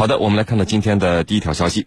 [0.00, 1.86] 好的，我们来看到今天的第一条消息。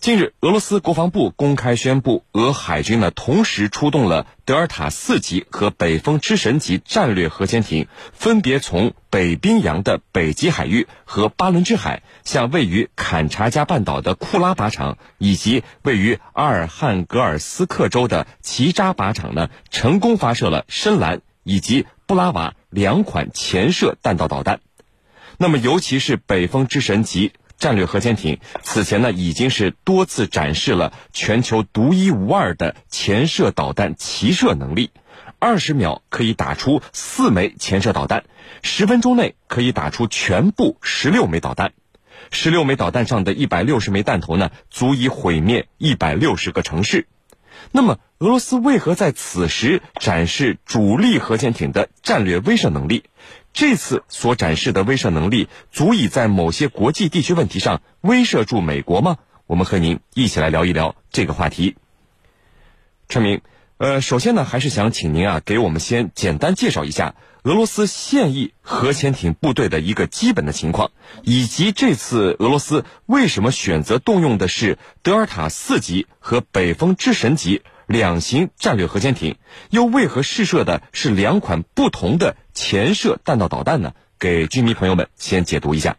[0.00, 24.58] 近日，俄罗斯国防部公开宣布，俄海军呢同时出动了德尔塔四级和北风之神级战略核潜艇，分别从北冰洋的北极海域和巴伦支海，向位于坎察加半岛的库拉靶场以及位于阿尔汉格尔斯克州的奇扎靶场呢，成功发射了深蓝以及布拉瓦两款潜射弹道导弹。
[25.38, 27.32] 那么，尤其是北风之神级。
[27.58, 34.90] 战略核潜艇此前呢已经是多次展示了全球独一无二的潜射导弹齐射能力，
[35.38, 38.24] 二十秒可以打出四枚潜射导弹，
[38.62, 41.72] 十分钟内可以打出全部十六枚导弹，
[42.32, 47.06] 十六枚导弹上的一百六十枚弹头呢足以毁灭一百六十个城市。
[47.74, 53.04] 那么，俄罗斯为何在此时展示主力核潜艇的战略威慑能力？
[53.54, 59.16] 这次所展示的威慑能力，足以在某些国际地区问题上威慑住美国吗？
[59.46, 61.76] 我们和您一起来聊一聊这个话题。
[63.08, 63.40] 陈明，
[63.78, 67.14] 呃，首先呢，还是想请您啊，给我们先简单介绍一下
[67.44, 70.92] 俄罗斯现役核潜艇部队的一个基本的情况，
[71.24, 77.62] 以及这次俄罗斯为什么选择动用的是德尔塔四级和北风之神级。
[77.88, 79.36] 两型战略核潜艇
[79.70, 83.92] 又为何试射的是两款不同的潜射弹道导弹呢？
[84.20, 85.96] 给军迷朋友们先解读一下。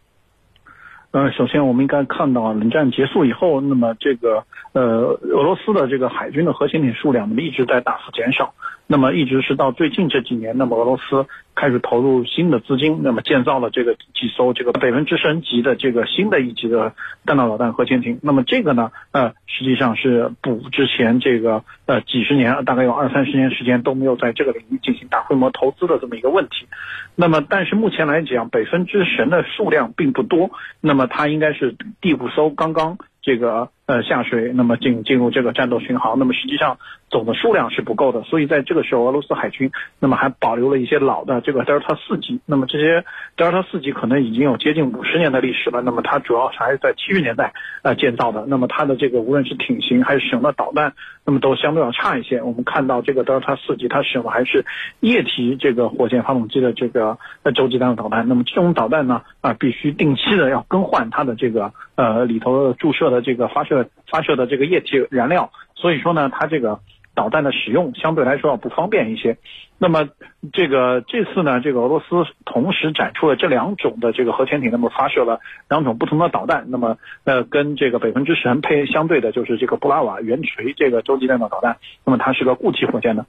[1.14, 8.52] 呃，首先我们应该看到，冷战结束以后，那么这个呃俄罗斯的这个海军的核潜艇数量呢一直在大幅减少。
[8.88, 16.94] 那么一直是到最近这几年，那么俄罗斯开始投入新的资金，那么建造了这个几艘这个北分之神级的这个新的一级的
[17.26, 18.20] 弹道导弹核潜艇。
[18.22, 26.68] 那么这个呢，呃，实际上是补之前这个呃几十年，大概有二三十年时间都没有在这个领域进行大规模投资的这么一个问题。
[27.16, 32.98] 那么但是目前来讲，北分之神的数量并不多，那么它应该是第五艘刚刚。
[33.26, 36.78] 这个呃下水，那么进进入这个战斗巡航，那么实际上
[37.10, 43.04] 总的数量是不够的，所以在这个时候，俄罗斯海军那么还保留了一些老的这个德尔塔四级，那么这些
[43.36, 47.54] 德尔塔四级可能已经有接近五十年的历史了，那么它主要还是在七十年代
[47.84, 50.94] 呃建造的，那么它的这个无论是艇型还是使用的导弹，
[51.26, 52.42] 那么都相对要差一些。
[52.42, 54.66] 我们看到这个德尔塔四级，它使用的还是
[55.02, 63.04] 液体这个火箭发动机的这个呃洲际弹道导弹，那么这种导弹呢啊必须定期的要更换它的这个呃里头注射。
[63.04, 63.73] 的这个发射
[64.10, 66.80] 发射的这个液体燃料，所以说呢，它这个
[67.16, 69.38] 导弹的使用相对来说要不方便一些。
[69.80, 70.08] 那么
[70.54, 72.06] 这个这次呢，这个俄罗斯
[72.46, 76.66] 同时展出了这两种的这个核潜艇，那么发射了两种不同的导弹。
[76.70, 83.26] 那么呃，跟这个北风之神配相对的就是这个布拉瓦圆锤这个洲际弹道导弹，那么它是个固体火箭呢。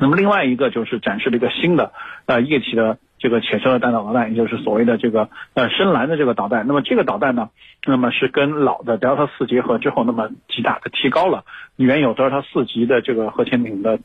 [0.00, 1.92] 那么另外一个就是展示了一个新的
[2.26, 2.98] 呃液体的。
[3.22, 6.66] 这个潜射的弹道导弹，也就是所谓的这个呃深蓝的这个导弹。
[6.66, 7.50] 那么这个导弹呢，
[7.86, 11.44] 那么是跟老的德尔塔四结合之后，那么极大的提高了
[11.76, 13.98] 原有德尔塔四级的这个核潜艇的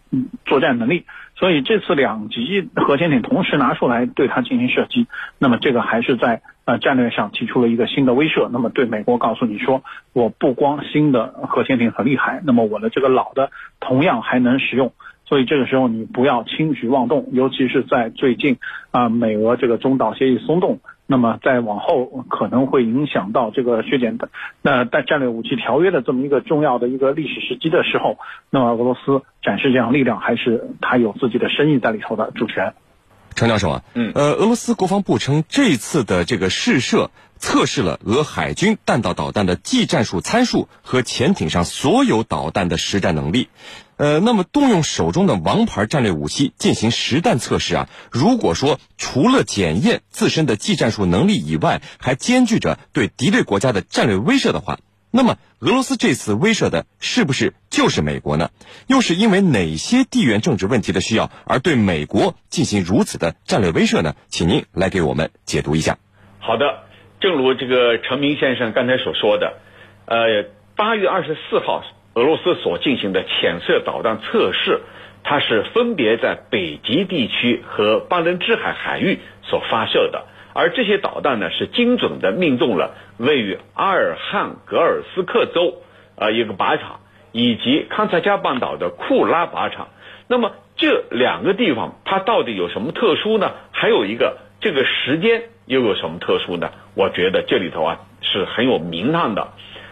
[0.46, 1.06] 作战能力。
[1.38, 5.08] 所以这次两级核潜艇同时拿出来对它进行射击，
[5.40, 8.50] 那么这个还是在呃战略上提出了一个新的威慑。
[8.52, 9.82] 那么对美国告诉你说，
[10.12, 14.92] 我不光新的核潜艇很厉害，那么我的这个老的同样还能使用。
[15.28, 18.58] 所以这个时候你不要轻举妄动，尤其是在最近
[18.92, 24.30] 啊，美俄这个中导协议松动，那么再往后可能会影响到这个削减的
[24.62, 28.18] 那在战略武器条约的这么一个重要的一个历史时机的时候，
[28.50, 32.32] 那么俄罗斯展示这样力量，还是它有自己的深意在里头的。
[32.36, 32.74] 主权，
[33.36, 43.50] 程教授啊，嗯，呃，俄罗斯国防部称这次的这个试射测试了俄海军弹道导弹的技战术参数和潜艇上所有导弹的实战能力。
[43.98, 54.80] 呃，那么动用手中的王牌战略武器进行实弹测试啊，如果说除了检验自身的技战术能力以外，还兼具着对敌对国家的战略威慑的话，
[55.12, 58.50] 那么俄罗斯这次威慑的是不是就是美国呢？
[58.88, 64.16] 又是因为哪些地缘政治问题的需要而对美国进行如此的战略威慑呢？
[64.28, 65.98] 请您来给我们解读一下。
[66.40, 66.84] 好的，
[67.22, 69.54] 正如这个陈明先生刚才所说的，
[70.06, 71.82] 呃，八月二十四号。
[72.16, 74.80] 俄罗斯所进行的潜射导弹测试，
[75.22, 80.24] 它是分别在北极地区和巴伦支海海域所发射的，
[80.54, 85.82] 而这些导弹呢是精准的命中了位于阿尔汉格尔斯克州
[86.18, 87.02] 啊一个靶场
[87.34, 89.90] 以及康察加半岛的库拉靶场。
[90.30, 93.52] 那么这两个地方它到底有什么特殊呢？
[93.74, 96.72] 还有一个这个时间又有什么特殊呢？
[96.96, 99.50] 我觉得这里头啊是很有名堂的。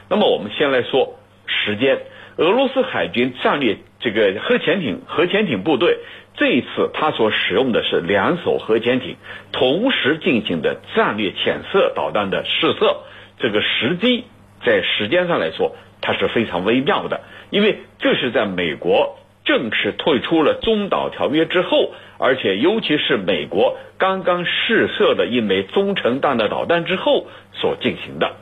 [0.08, 2.00] 那么我们先来说时间。
[2.38, 6.00] 俄罗斯海军战略这个核潜艇核潜艇部队
[6.36, 9.18] 这一次他所使用的是两艘核潜艇
[9.52, 12.98] 同时进行的战略潜射导弹的试射，
[13.38, 14.26] 这个时机
[14.66, 17.22] 在时间上来说，它是非常微妙的，
[17.52, 28.38] 因为这是在美国正式退出了中导条约之后，而且尤其是美国刚刚试射的一枚中程弹道导弹之后所进行的。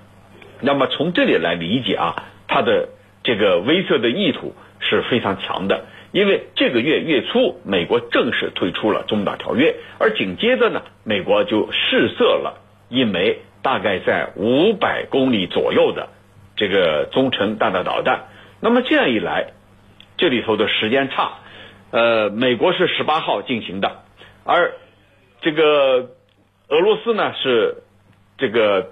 [0.61, 2.87] 那么从这里来理解啊，它的
[3.23, 5.85] 这个威慑的意图是非常强的。
[6.11, 16.09] 因为这个月月初，美国正式退出了中导条约，而紧接着呢，美国就试射了一枚大概在五百公里左右的
[16.57, 18.25] 这个中程弹道导弹。
[18.59, 19.53] 那么这样一来，
[20.17, 21.39] 这里头的时间差，
[21.91, 24.03] 呃，美国是十八号进行的，
[24.43, 24.73] 而
[25.39, 26.09] 这个
[26.67, 27.77] 俄罗斯呢是
[28.37, 28.91] 这个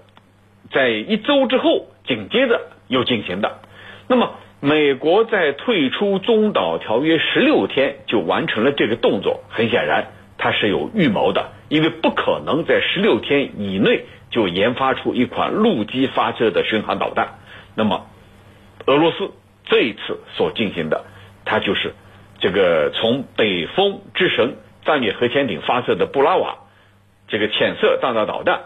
[0.72, 3.60] 在一周之后紧接着又进行的，
[4.10, 4.36] 那么。
[4.62, 17.40] 美国在退出中导条约十六天就完成了这个动作，很显然它是有预谋的，因为不可能在十六天以内就研发出一款陆基发射的巡航导弹。
[17.74, 18.08] 那么，
[18.86, 19.32] 俄罗斯
[19.64, 21.06] 这一次所进行的，
[21.46, 21.94] 它就是
[22.42, 26.58] 这个从北风之神战略核潜艇发射的布拉瓦
[27.30, 28.60] 这个潜射弹道导弹，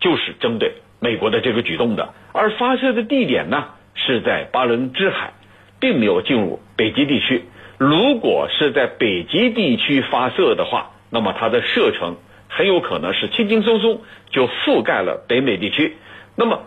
[0.00, 3.68] 就是针对美国的这个举动的，而发射的地点呢？
[3.98, 5.32] 是在巴伦支海，
[5.80, 7.44] 并没有进入北极地区。
[7.78, 12.16] 如果是在北极地区发射的话，那么它的射程
[12.48, 15.96] 很有可能是轻轻松松就覆盖了北美地区。
[16.36, 16.64] 那么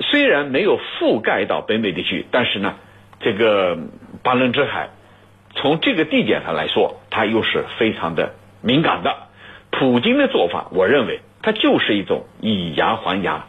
[0.00, 2.76] 虽然没有覆盖到北美地区，但是呢，
[3.18, 3.76] 这个
[4.22, 4.90] 巴伦支海
[5.56, 9.16] 从这个地点上来说，它又是非常的敏感的。
[9.72, 13.46] 普京的做法，我认为它就是一种以牙还牙。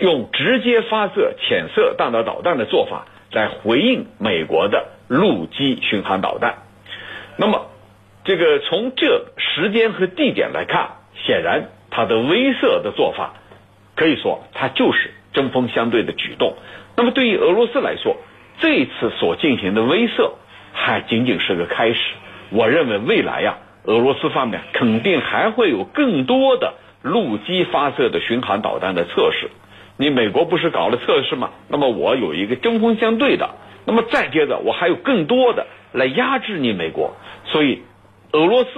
[0.00, 6.58] 用直接发射潜射弹道导弹的做法来回应美国的陆基巡航导弹。
[7.36, 7.66] 那么，
[8.24, 13.34] 这个从这时间和地点来看，显然它的威慑的做法，
[13.94, 16.56] 可以说它就是针锋相对的举动。
[16.96, 18.16] 那么，对于俄罗斯来说，
[18.60, 20.32] 这次所进行的威慑
[20.72, 22.00] 还仅仅是个开始。
[22.50, 29.48] 我认为未来呀，俄罗斯方面肯定还会有更多的陆基发射的巡航导弹的测试。
[29.98, 31.50] 你美国不是搞了测试吗？
[31.68, 33.50] 那么我有一个针锋相对的，
[33.84, 37.16] 那么再接着我还有更多的来压制你美国。
[37.44, 37.82] 所以，
[38.32, 38.70] 俄罗斯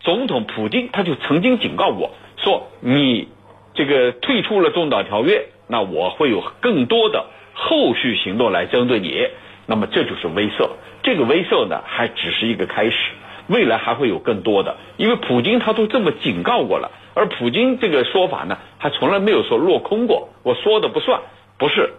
[0.00, 3.28] 总统普京他就曾经警告我说：“你
[3.74, 9.28] 这个退出了中导条约，那我会有更多的后续行动来针对你。”
[9.66, 10.68] 那么这就是威慑，
[11.02, 12.96] 这个威慑呢还只是一个开始，
[13.50, 16.92] 未来还会有更多的，因为普京他都这么警告过了。
[17.14, 20.28] 而普京这个说法呢，还从来没有说落空过。
[20.44, 21.20] 我说的不算，
[21.58, 21.90] 不是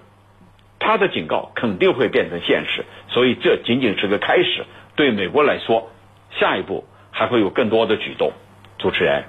[0.80, 4.65] 他的警告肯定会变成现实，所以这仅仅是个开始。
[4.95, 5.92] 对美国来说，
[6.39, 8.31] 下一步还会有更多的举动。
[8.80, 9.25] 主持人，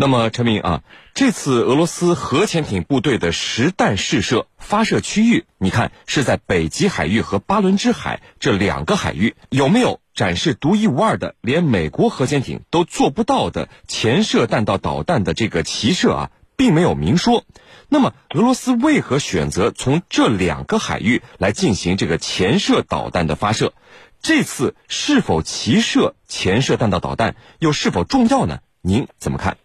[0.00, 0.82] 那么陈明啊，
[1.12, 10.00] 这次俄罗斯核潜艇部队的实弹试射发射区域，你看是在北极海域和巴伦支海这两个海域，有没有？
[10.14, 17.44] 展示独一无二的，连美国核潜艇都做不到的潜射弹道导弹的这个齐射啊，并没有明说。
[17.90, 23.74] 那么，俄罗斯为何选择从这两个海域来进行这个潜射导弹的发射？
[24.22, 28.60] 这次是否齐射潜射弹道导弹，又是否重要呢？
[28.80, 29.58] 您怎么看？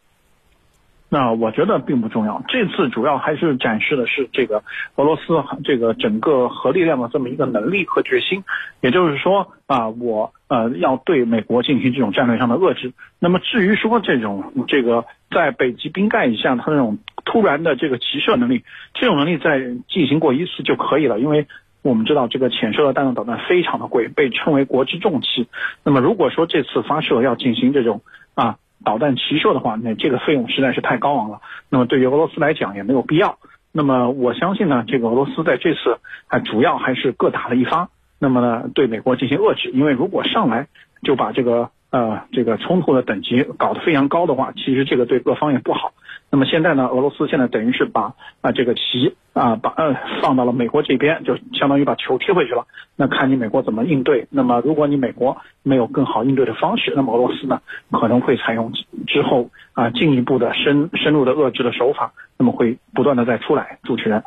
[1.07, 2.43] 那我觉得并不重要。
[2.47, 4.63] 这次主要还是展示的是这个
[4.95, 5.21] 俄罗斯
[5.63, 8.43] 这个整个核力量的这么一个能力和决心。
[8.81, 12.91] 也就是说啊，我呃要对美国进行这种战略上的遏制。
[13.19, 18.63] 那么至于说这种这个在北极冰盖以下它那种突然的这个齐射能力，
[18.95, 21.19] 这种能力在进行过一次就可以了。
[21.19, 21.45] 因为
[21.83, 25.47] 我们知道这个潜射的弹道导弹非常的贵，被称为国之重器。
[25.83, 28.01] 那么如果说这次发射要进行这种
[28.33, 28.57] 啊。
[28.85, 31.41] 导弹齐射的话，那这个费用实在是太高昂了。
[31.69, 33.37] 那么对于俄罗斯来讲也没有必要。
[33.73, 37.89] 那么我相信呢，这个俄罗斯在这次还主要还是各打了一发。
[38.19, 40.67] 那么呢，对美国进行遏制，因为如果上来
[41.03, 45.91] 就把这个呃这个冲突的等级搞得非常高的话，其实这个对各方也不好。
[46.35, 52.67] 那么现在呢，俄罗斯现在等于是把啊这个棋啊把呃放到了美国这边，就相当于把球踢回去了。
[52.97, 54.27] 那看你美国怎么应对。
[54.31, 58.73] 那么如果你美国没有更好应对的方式，那么俄罗斯呢可能会采用
[59.07, 63.79] 之后啊进一步的深深入的遏制的手法，那么会不断的再出来。
[63.83, 64.21] 主持人，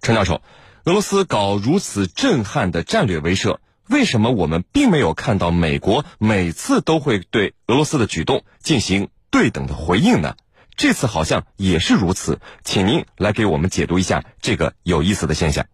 [0.00, 0.40] 陈教授，
[0.86, 3.58] 俄罗斯搞如此震撼的战略威慑，
[3.90, 10.36] 为什么我们并没有看到美国每次都会对俄罗斯的举动进行对等的回应呢？
[10.76, 15.64] 这次好像也是如此，请您来给我们解读一下这个有意思的现象。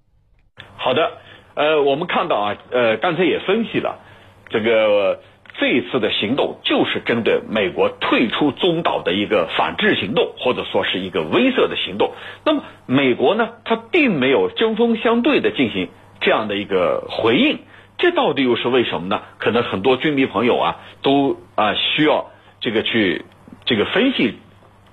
[0.77, 1.13] 好的，
[1.55, 4.01] 呃，我们看到啊，呃，刚才也分析了，
[4.49, 5.21] 这个
[5.59, 12.13] 这一次的行动就是针对美国退出中导的一个反制行动，或者说是一个威慑的行动。
[12.45, 15.89] 那么美国呢，它并没有针锋相对的进行
[16.21, 17.61] 这样的一个回应，
[17.99, 19.23] 这到底又是为什么呢？
[19.39, 23.25] 可能很多军迷朋友啊，都啊需要这个去
[23.65, 24.39] 这个分析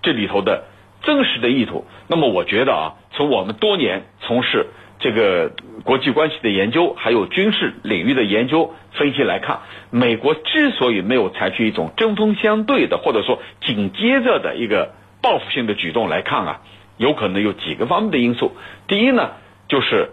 [0.06, 0.64] 这里头的
[1.02, 1.84] 真实的意图。
[2.08, 4.68] 那么我觉得啊，从我们多年从事。
[4.98, 5.52] 这个
[5.84, 9.60] 国际关系的研究，还有军事领域的研究分析来看，
[9.92, 16.62] 美国之所以没有采取一种针锋相对的，或者说紧接着的一个报复性的举动来看啊，
[16.96, 18.54] 有可能有几个方面的因素。
[18.88, 19.32] 第一呢，
[19.68, 20.12] 就是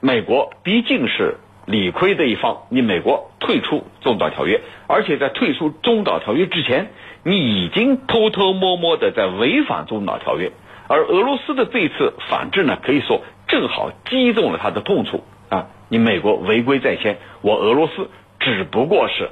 [0.00, 6.90] 美国毕竟是理亏的一方，你美国退出中导条约，而且在退出中导条约之前，
[7.24, 10.52] 你已经偷偷摸摸的在违反中导条约，
[10.88, 13.22] 而俄罗斯的这次反制呢，可以说。
[13.48, 15.66] 正好击中了他的痛处啊！
[15.90, 18.08] 你美国违规在先，我俄罗斯
[18.40, 19.28] 只不过是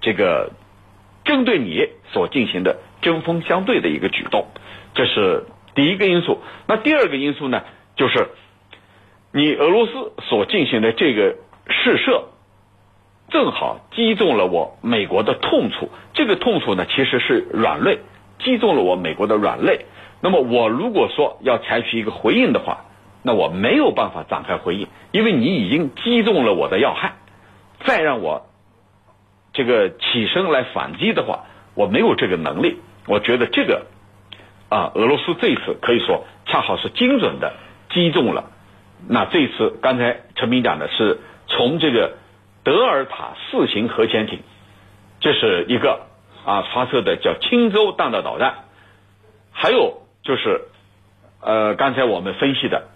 [0.00, 0.52] 这个
[1.24, 4.46] 针对你所进行的针锋相对的一个举动，
[4.94, 5.44] 这是
[5.74, 6.38] 第一个因素。
[6.68, 7.64] 那第二个因素呢，
[7.96, 8.28] 就是
[9.32, 11.34] 你俄罗斯所进行的这个
[11.68, 12.28] 试射，
[13.30, 15.90] 正好击中了我美国的痛处。
[16.14, 17.98] 这个痛处呢，其实是软肋，
[18.38, 19.86] 击中了我美国的软肋。
[20.20, 22.86] 那么我如果说要采取一个回应的话，
[23.22, 27.12] 那我没有办法展开回应，因为你已经击中了我的要害，
[27.84, 28.46] 再让我
[29.52, 31.44] 这个起身来反击的话，
[31.74, 32.80] 我没有这个能力。
[33.06, 33.86] 我觉得这个
[34.68, 37.54] 啊，俄罗斯这一次可以说恰好是精准的
[37.90, 38.50] 击中了。
[39.06, 42.16] 那这一次刚才陈明讲的是从这个
[42.64, 44.40] 德尔塔四型核潜艇，
[45.20, 46.06] 这是一个
[46.44, 48.64] 啊发射的叫青州弹道导弹，
[49.52, 50.62] 还有就是
[51.40, 52.88] 呃刚才我们分析的。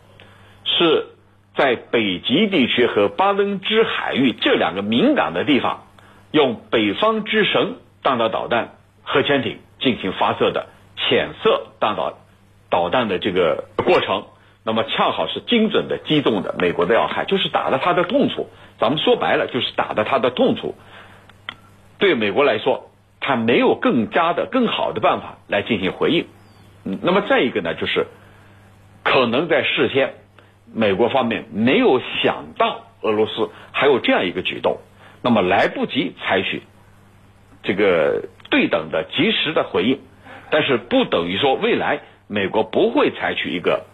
[0.64, 1.08] 是
[1.56, 5.86] 在北极地区和巴伦支海域这两个敏感的地方，
[6.30, 12.16] 用北方之神弹道导弹核潜艇进行发射的浅色弹道
[12.70, 14.26] 导弹的这个过程，
[14.64, 18.48] 那么恰好是精准的击中的美国的要害，就是打的他的痛处。
[18.78, 20.74] 咱们说白了，就是打的他的痛处。
[21.98, 22.90] 对美国来说，
[23.20, 26.26] 他没有更加的、更好的办法来进行回应。
[26.84, 28.06] 嗯，那么再一个呢，就是
[29.02, 30.14] 可能在事先。
[30.74, 34.78] 美国方面没有想到俄罗斯还有这样一个举动，
[35.22, 36.62] 那么来不及采取
[37.62, 40.00] 这个对等的及时的回应，
[40.50, 43.84] 但是不等于说未来美国不会采取一个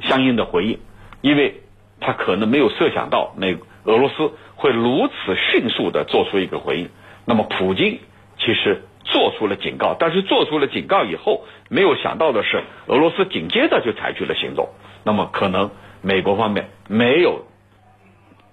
[0.00, 0.78] 相应的回应，
[1.20, 1.62] 因为
[2.00, 6.88] 他可能没有设想到美俄罗斯会如此迅速的做出一个回应。
[7.24, 7.98] 那么普京
[8.38, 14.68] 其实做出了警告，但是做出了警告以后，没有想到的是俄罗斯紧接着就采取了行动，
[15.04, 15.70] 那么可能。
[16.04, 17.44] 美国方面没有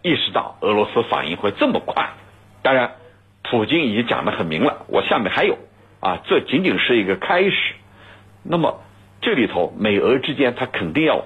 [0.03, 2.11] 意识到俄罗斯反应会这么快，
[2.61, 2.91] 当然，
[3.41, 5.57] 普京已经讲得很明了，我下面还有
[5.99, 7.73] 啊，这仅仅是一个开始。
[8.43, 8.81] 那么
[9.21, 11.25] 这里头美俄之间，他肯定要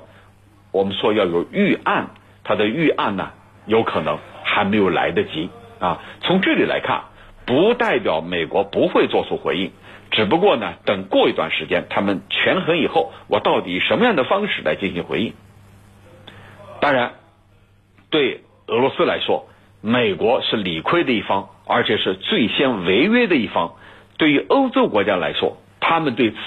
[0.72, 2.12] 我们说要有预案，
[2.44, 3.32] 他的预案呢，
[3.66, 6.02] 有可能还没有来得及啊。
[6.22, 7.04] 从这里来看，
[7.46, 9.72] 不代表美国不会做出回应，
[10.12, 15.34] 只不过呢，等过一段时间他们权衡以后，我到底什么样的方式来进行回应。
[16.80, 17.14] 当然，
[18.10, 19.48] 对俄罗斯来说，
[19.82, 23.76] 美国是理亏的一方，而且是最先违约的一方。
[24.18, 26.38] 对于欧洲国家来说，他们对此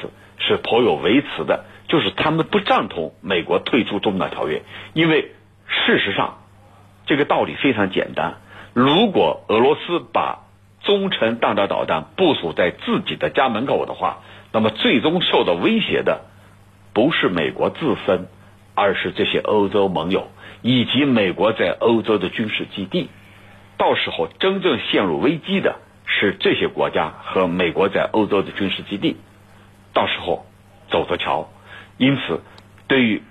[0.46, 4.62] 是颇有微词的，就是他们不赞同美国退出中导条约。
[4.94, 5.32] 因为
[5.66, 6.38] 事实上，
[7.06, 8.36] 这个道理非常简单：
[8.72, 10.44] 如果俄罗斯把
[10.82, 14.22] 中程弹道导弹部署在自己的家门口的话，
[14.52, 16.26] 那么最终受到威胁的
[16.94, 18.28] 不是美国自身。
[18.78, 20.28] 而是这些欧洲盟友
[20.60, 23.08] 以及美国在欧洲的军事基地，
[23.78, 29.16] 到时候真正陷入危机的是这些国家和美国在欧洲的军事基地，
[29.96, 30.44] 到时候
[30.90, 31.48] 走着瞧。
[31.96, 32.42] 因此，
[32.86, 33.22] 对于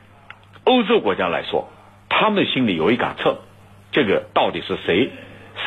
[0.63, 1.69] 欧洲国家来说，
[2.10, 3.38] 他们心里有一杆秤，
[3.91, 5.12] 这个到底是谁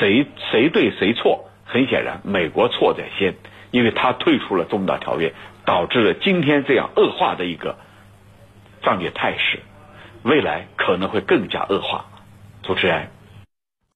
[0.00, 1.44] 谁谁对谁错？
[1.64, 3.36] 很显然，美国错在先，
[3.70, 5.32] 因为他退出了中导条约，
[5.64, 7.76] 导致了今天这样恶化的一个
[8.82, 9.60] 战略态势。
[10.24, 12.06] 未来可能会更加恶化，
[12.64, 13.10] 主持人。